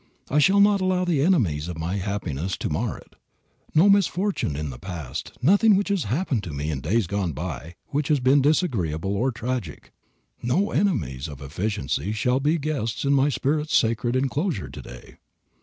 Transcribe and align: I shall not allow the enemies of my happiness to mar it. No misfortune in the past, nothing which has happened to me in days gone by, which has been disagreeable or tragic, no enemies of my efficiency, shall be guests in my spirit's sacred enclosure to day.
I 0.31 0.39
shall 0.39 0.59
not 0.59 0.81
allow 0.81 1.05
the 1.05 1.21
enemies 1.21 1.67
of 1.67 1.77
my 1.77 1.97
happiness 1.97 2.57
to 2.57 2.71
mar 2.71 2.97
it. 2.97 3.15
No 3.75 3.87
misfortune 3.87 4.55
in 4.55 4.71
the 4.71 4.79
past, 4.79 5.33
nothing 5.43 5.75
which 5.75 5.89
has 5.89 6.05
happened 6.05 6.41
to 6.45 6.51
me 6.53 6.71
in 6.71 6.81
days 6.81 7.05
gone 7.05 7.33
by, 7.33 7.75
which 7.89 8.07
has 8.07 8.19
been 8.19 8.41
disagreeable 8.41 9.15
or 9.15 9.31
tragic, 9.31 9.91
no 10.41 10.71
enemies 10.71 11.27
of 11.27 11.39
my 11.39 11.45
efficiency, 11.45 12.13
shall 12.13 12.39
be 12.39 12.57
guests 12.57 13.05
in 13.05 13.13
my 13.13 13.29
spirit's 13.29 13.77
sacred 13.77 14.15
enclosure 14.15 14.69
to 14.69 14.81
day. 14.81 15.17